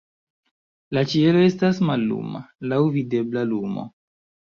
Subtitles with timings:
[0.97, 3.85] La ĉielo estas malluma, laŭ videbla lumo.